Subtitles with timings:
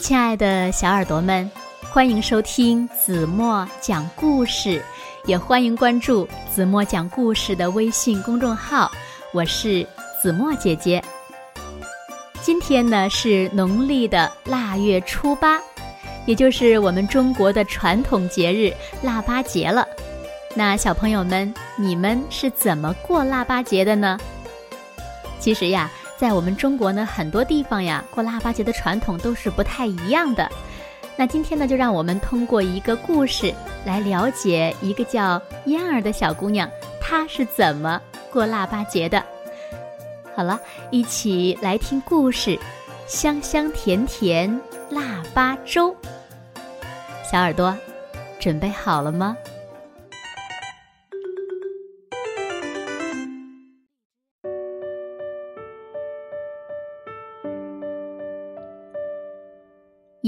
[0.00, 1.48] 亲爱的小耳朵们，
[1.90, 4.82] 欢迎收听子墨讲故事，
[5.26, 8.90] 也欢迎关注子墨讲故事的微信公众号。
[9.32, 9.86] 我是
[10.20, 11.02] 子墨姐姐。
[12.40, 15.60] 今天呢是农历的腊月初八，
[16.24, 18.72] 也就是我们中国的传统节日
[19.02, 19.86] 腊八节了。
[20.56, 24.18] 那小朋友们，你们是怎么过腊八节的呢？
[25.38, 25.90] 其实呀。
[26.20, 30.46] 在我们中国呢，很多地方呀，过腊八节的传统都是不太一样的。
[31.16, 33.54] 那今天呢，就让我们通过一个故事
[33.86, 36.68] 来了解一个叫嫣儿的小姑娘，
[37.00, 37.98] 她是怎么
[38.30, 39.24] 过腊八节的。
[40.36, 40.60] 好了，
[40.90, 42.58] 一起来听故事，
[43.06, 44.60] 香香甜甜
[44.90, 45.96] 腊八粥。
[47.24, 47.74] 小耳朵，
[48.38, 49.34] 准备好了吗？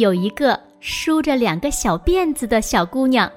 [0.03, 3.31] 有一个梳着两个小辫子的小姑娘，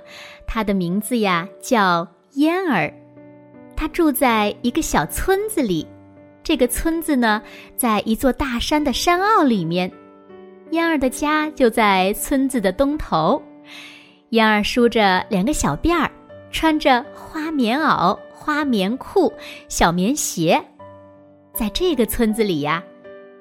[0.48, 2.92] 她的名字呀叫嫣儿。
[3.76, 5.86] 她住在一个小村子里，
[6.42, 7.39] 这个村子呢
[7.76, 9.92] 在一座大山的山坳里面。
[10.72, 13.39] 嫣儿的家就在村子的东头。
[14.30, 16.09] 嫣儿梳着两个小辫儿，
[16.50, 19.32] 穿着花棉袄、花棉裤、
[19.70, 20.59] 小棉鞋，
[21.54, 22.84] 在这个村子里呀。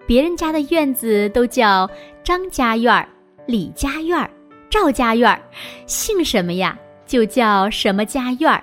[0.07, 1.89] 别人家的院子都叫
[2.23, 3.09] 张家院儿、
[3.47, 4.29] 李家院、
[4.71, 5.41] 赵家院，
[5.87, 8.63] 姓什么呀就叫什么家院。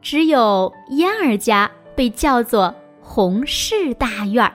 [0.00, 4.50] 只有嫣儿家被叫做洪氏大院，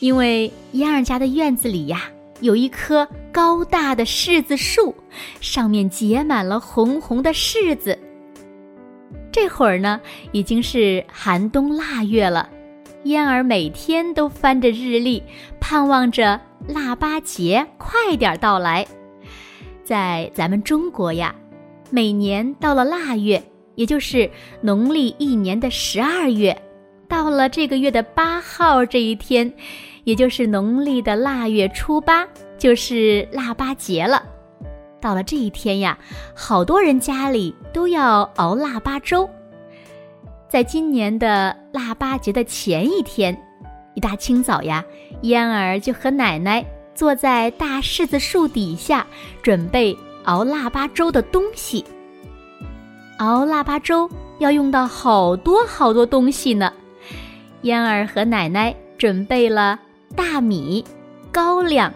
[0.00, 2.02] 因为嫣儿家的院子里呀
[2.40, 4.94] 有一棵高大的柿子树，
[5.40, 7.98] 上面结满了红红的柿子。
[9.32, 9.98] 这会儿呢，
[10.32, 12.48] 已经是寒冬腊月了。
[13.04, 15.22] 嫣儿每天都翻着日历，
[15.58, 18.86] 盼望着腊八节快点到来。
[19.82, 21.34] 在咱们中国呀，
[21.90, 23.42] 每年到了腊月，
[23.74, 24.30] 也就是
[24.60, 26.56] 农历一年的十二月，
[27.08, 29.52] 到了这个月的八号这一天，
[30.04, 32.26] 也就是农历的腊月初八，
[32.56, 34.22] 就是腊八节了。
[35.00, 35.98] 到了这一天呀，
[36.36, 39.28] 好多人家里都要熬腊八粥。
[40.48, 43.36] 在今年的腊八节的前一天，
[43.94, 44.84] 一大清早呀，
[45.22, 46.64] 燕儿就和奶奶
[46.94, 49.06] 坐在大柿子树底下，
[49.42, 51.84] 准备熬腊八粥的东西。
[53.18, 54.08] 熬腊八粥
[54.38, 56.72] 要用到好多好多东西呢。
[57.62, 59.78] 燕儿和奶奶准备了
[60.16, 60.82] 大米、
[61.30, 61.92] 高粱、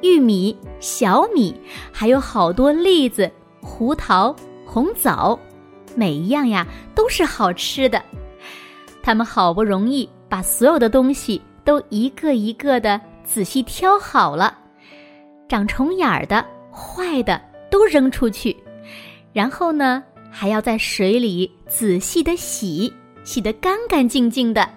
[0.00, 1.54] 玉米、小米，
[1.92, 4.34] 还有好多栗子、胡桃、
[4.64, 5.38] 红枣。
[5.94, 8.02] 每一样呀都是好吃的，
[9.02, 14.56] 他们好不容易把所有的东西都一个一个的仔细挑好了，
[15.48, 17.40] 长虫眼儿的、坏的
[17.70, 18.56] 都扔出去，
[19.32, 22.92] 然后呢还要在水里仔细的洗，
[23.24, 24.68] 洗得干干净净的。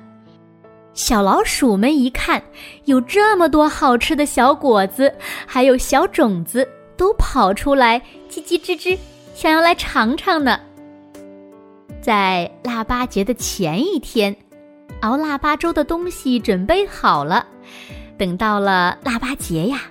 [0.94, 2.41] 小老鼠们一看
[2.85, 5.13] 有这么多好吃的小果子，
[5.46, 6.66] 还有小种子，
[6.96, 8.97] 都跑出来叽叽吱吱，
[9.34, 10.59] 想要来尝尝呢。
[12.02, 14.34] 在腊八节的前一天，
[15.02, 17.46] 熬腊八粥的东西准备好了。
[18.18, 19.82] 等到了腊八节呀，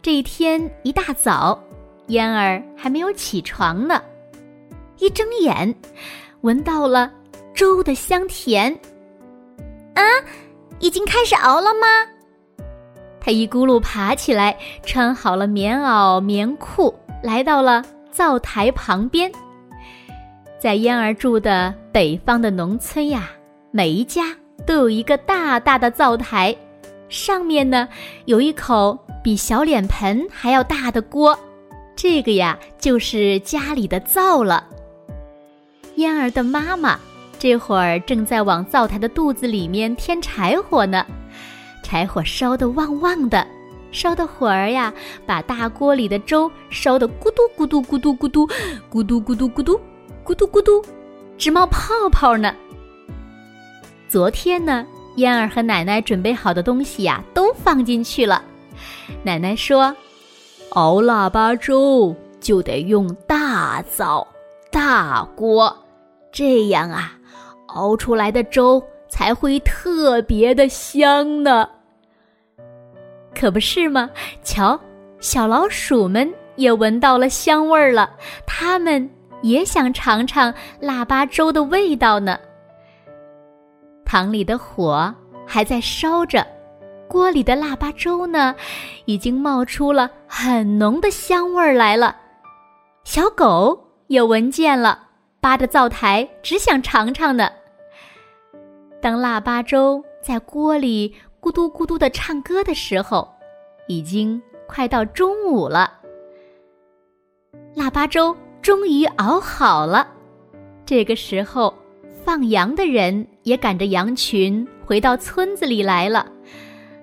[0.00, 1.62] 这一天一大早，
[2.06, 4.02] 嫣儿还没有起床呢，
[4.98, 5.74] 一睁眼，
[6.40, 7.10] 闻到了
[7.54, 8.72] 粥的香甜。
[9.94, 10.02] 啊，
[10.80, 11.86] 已经开始熬了吗？
[13.20, 19.30] 他一咕噜爬起来，穿好了棉袄、棉裤，来到了灶台旁边。
[20.58, 23.30] 在嫣儿住的北方的农村呀，
[23.70, 24.22] 每一家
[24.66, 26.56] 都有一个大大的灶台，
[27.08, 27.88] 上面呢
[28.24, 31.38] 有一口比小脸盆还要大的锅，
[31.94, 34.66] 这个呀就是家里的灶了。
[35.96, 36.98] 燕儿的妈妈
[37.38, 41.06] 这会儿正在往灶台的肚子里面添柴火呢，
[41.82, 43.46] 柴火烧得旺旺的，
[43.92, 44.92] 烧的火儿呀，
[45.24, 48.46] 把大锅里的粥烧得咕嘟咕嘟咕嘟咕嘟
[48.90, 49.80] 咕嘟咕嘟咕嘟。
[50.24, 50.82] 咕嘟咕嘟，
[51.36, 52.54] 直冒泡泡呢。
[54.14, 58.40] 昨天呢，燕儿和奶奶准备好的东西呀，都放进去了。
[59.24, 59.92] 奶奶说
[60.70, 64.24] ：“熬腊八粥就得用大灶、
[64.70, 65.76] 大锅，
[66.30, 67.18] 这样啊，
[67.66, 71.68] 熬出来的粥才会特别的香呢。”
[73.34, 74.08] 可不是吗？
[74.44, 74.78] 瞧，
[75.18, 78.08] 小老鼠们也闻到了香味儿了，
[78.46, 79.10] 它们。
[79.42, 82.38] 也想尝尝腊八粥的味道呢。
[84.04, 85.14] 堂里的火
[85.46, 86.46] 还在烧着，
[87.08, 88.54] 锅里的腊八粥呢，
[89.04, 92.16] 已经冒出了很浓的香味儿来了。
[93.04, 94.98] 小狗也闻见了，
[95.40, 97.50] 扒着灶台只想尝尝呢。
[99.02, 103.28] 当腊八粥在锅里咕嘟咕嘟的唱歌的时候，
[103.86, 105.92] 已经快到中午了。
[107.74, 110.08] 腊八粥终于熬好了，
[110.86, 111.74] 这个时候，
[112.24, 116.26] 放羊的人也赶着羊群回到村子里来了。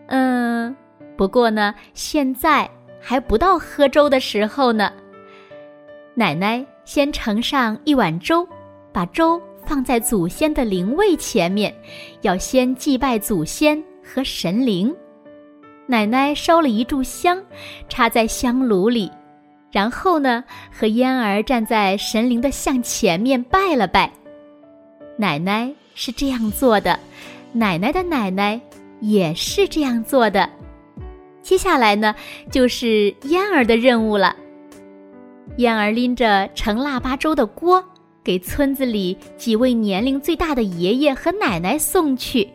[0.07, 0.75] 嗯，
[1.15, 2.69] 不过呢，现在
[2.99, 4.91] 还不到喝粥的时候呢。
[6.15, 8.47] 奶奶先盛上一碗粥，
[8.91, 9.41] 把粥。
[9.63, 11.73] 放在祖先的灵位前面，
[12.21, 14.93] 要先祭拜祖先和神灵。
[15.85, 17.41] 奶奶烧了一炷香，
[17.87, 19.09] 插在香炉里，
[19.71, 24.11] 然后呢，和嫣儿站在神灵的像前面拜了拜。
[25.21, 26.99] 奶奶是这样做的，
[27.53, 28.59] 奶奶的奶奶
[29.01, 30.49] 也是这样做的。
[31.43, 32.15] 接下来呢，
[32.49, 34.35] 就是燕儿的任务了。
[35.57, 37.83] 燕儿拎着盛腊八粥的锅。
[38.23, 42.47] 给村子里几位年龄最大的爷爷和奶奶送去。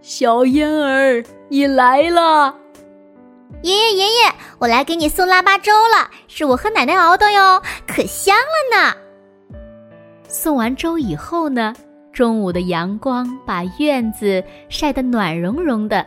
[0.00, 2.54] 小燕儿，你来了！
[3.62, 9.03] 爷爷，爷爷，我来给你送腊八粥了，是我和奶奶熬的哟，可香了呢。
[10.34, 11.72] 送完粥以后呢，
[12.12, 16.04] 中午的阳光把院子晒得暖融融的，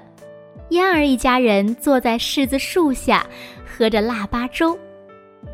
[0.71, 3.25] 燕儿一家人坐在柿子树下，
[3.65, 4.77] 喝着腊八粥。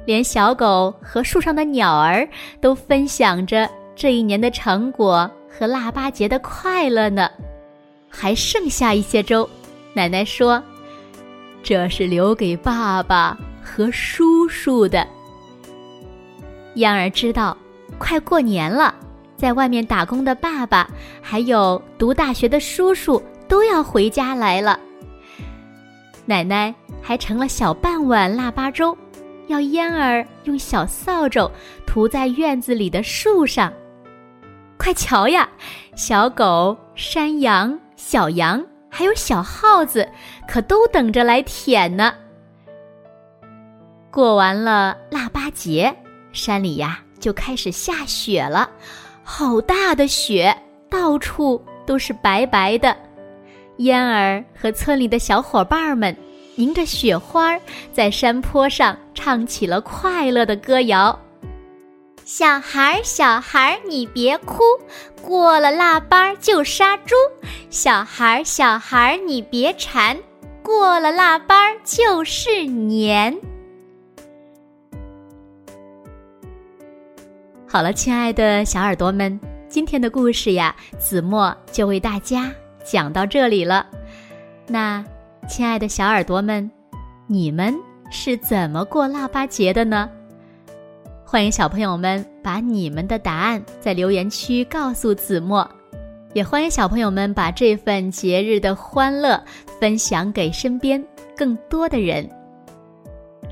[0.07, 2.27] 连小狗和树上的鸟儿
[2.59, 7.29] 都分享着这一年的成果和腊八节的快乐呢。
[8.09, 9.47] 还剩下一些粥，
[9.93, 10.61] 奶奶说
[11.61, 15.07] ：“这是留给爸爸和叔叔的。”
[16.73, 17.55] 燕儿知道，
[17.99, 18.93] 快过年了，
[19.35, 20.89] 在外面打工的爸爸
[21.21, 24.79] 还有读大学的叔叔都要回家来了。
[26.25, 28.97] 奶奶还盛了小半碗腊八粥。
[29.47, 31.51] 要嫣儿用小扫帚
[31.85, 33.71] 涂在院子里的树上，
[34.77, 35.47] 快瞧呀！
[35.97, 40.07] 小狗、山羊、小羊，还有小耗子，
[40.47, 42.13] 可都等着来舔呢。
[44.09, 45.93] 过完了腊八节，
[46.31, 48.69] 山里呀就开始下雪了，
[49.23, 50.53] 好大的雪，
[50.89, 52.93] 到处都是白白的。
[53.77, 56.13] 燕儿和村里的小伙伴们。
[56.57, 57.57] 迎着雪花，
[57.91, 61.19] 在山坡上唱起了快乐的歌谣。
[62.25, 64.61] 小孩儿，小孩儿，你别哭，
[65.23, 67.15] 过了腊八就杀猪。
[67.71, 70.15] 小孩儿，小孩儿，你别馋，
[70.61, 73.35] 过了腊八就是年。
[77.73, 82.53] 好了，亲爱的小耳朵们，今天的故事呀，子墨就为大家
[82.83, 83.87] 讲到这里了。
[84.67, 85.03] 那。
[85.49, 86.69] 亲爱的小耳朵们，
[87.25, 87.75] 你们
[88.11, 90.07] 是怎么过腊八节的呢？
[91.25, 95.67] 欢迎小朋友们把你们的答案在留言区告诉子墨，
[96.33, 99.43] 也欢迎小朋友们把这份节日的欢乐
[99.81, 101.03] 分享给身边
[101.35, 102.29] 更多的人。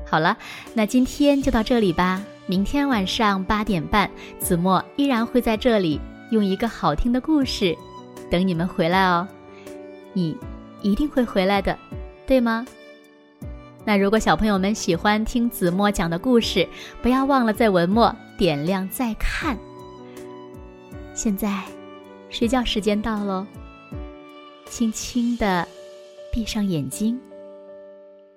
[0.06, 0.38] 好了，
[0.72, 2.22] 那今天就到这里吧。
[2.52, 5.98] 明天晚上八点半，子墨依然会在这里
[6.32, 7.74] 用一个好听的故事
[8.30, 9.26] 等你们回来哦。
[10.12, 10.36] 你。
[10.82, 11.78] 一定会回来的，
[12.26, 12.66] 对吗？
[13.86, 16.68] 那如果小朋友们喜欢听子墨讲的故事，
[17.00, 19.56] 不要忘了在文末点亮再看。
[21.14, 21.62] 现在，
[22.28, 23.46] 睡觉时间到喽，
[24.66, 25.66] 轻轻的
[26.30, 27.18] 闭上眼睛，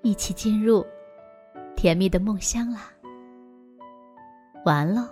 [0.03, 0.85] 一起进入
[1.75, 2.91] 甜蜜的梦乡啦。
[4.65, 5.11] 完了。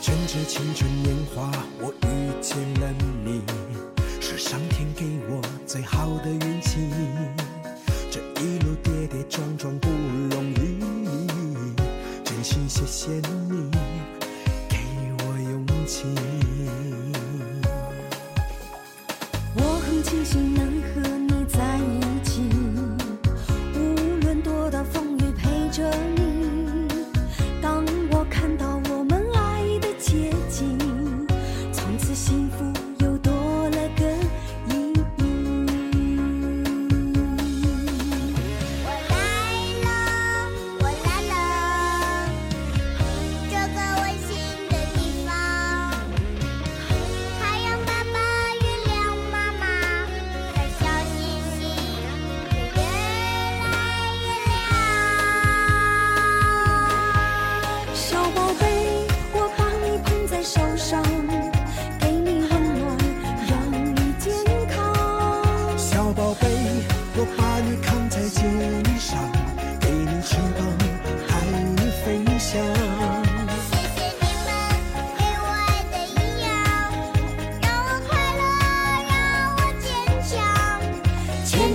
[0.00, 2.90] 趁着青春年华，我遇见了
[3.22, 3.42] 你，
[4.18, 6.30] 是上天给我最好的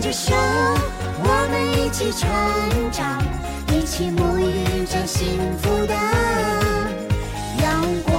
[0.07, 2.29] 着手，我们一起成
[2.93, 3.21] 长，
[3.73, 5.93] 一起沐浴着幸福的
[7.61, 8.15] 阳光。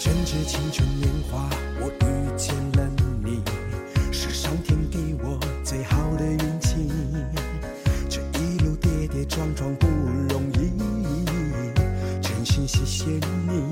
[0.00, 1.48] 趁着青春年华，
[1.78, 2.90] 我遇见了
[3.22, 3.40] 你，
[4.10, 6.90] 是上天给我最好的运气。
[8.08, 9.72] 这一路跌跌撞撞
[13.04, 13.63] 心谢谢你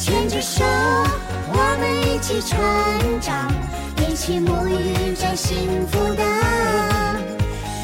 [0.00, 2.58] 牵着手，我们一起成
[3.20, 3.52] 长，
[3.98, 6.22] 一起沐浴着幸福的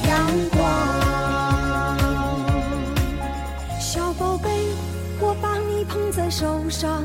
[0.08, 0.58] 阳光。
[3.78, 4.48] 小宝贝，
[5.20, 7.04] 我把你捧在手上，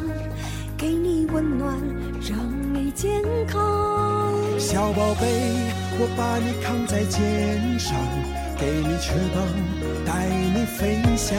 [0.77, 1.77] 给你温暖，
[2.21, 2.39] 让
[2.73, 4.33] 你健康。
[4.57, 5.27] 小宝贝，
[5.99, 7.97] 我把你扛在肩上，
[8.57, 9.43] 给你翅膀，
[10.05, 11.37] 带你飞翔。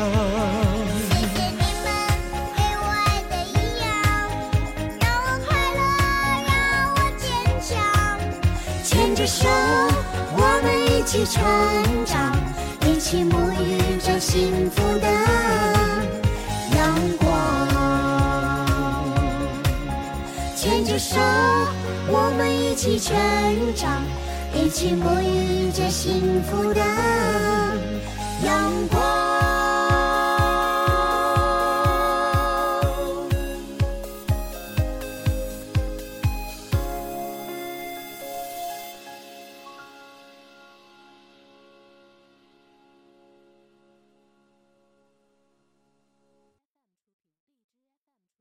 [9.26, 9.48] 手
[10.34, 11.42] 我们一起成
[12.04, 12.36] 长
[12.86, 15.06] 一起沐浴着幸福的
[16.76, 17.68] 阳光
[20.56, 21.16] 牵着手
[22.08, 23.14] 我们一起成
[23.76, 24.02] 长
[24.54, 26.80] 一起沐浴着幸福的
[28.44, 29.41] 阳光。